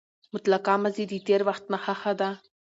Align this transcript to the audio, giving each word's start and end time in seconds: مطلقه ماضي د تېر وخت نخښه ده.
مطلقه 0.33 0.73
ماضي 0.83 1.03
د 1.09 1.13
تېر 1.27 1.41
وخت 1.49 1.63
نخښه 1.71 2.13
ده. 2.19 2.29